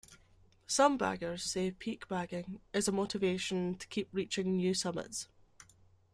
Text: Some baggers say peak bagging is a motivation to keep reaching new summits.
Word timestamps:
Some 0.65 0.97
baggers 0.97 1.43
say 1.43 1.69
peak 1.69 2.07
bagging 2.07 2.59
is 2.73 2.87
a 2.87 2.91
motivation 2.91 3.75
to 3.77 3.85
keep 3.87 4.09
reaching 4.11 4.55
new 4.57 4.73
summits. 4.73 5.27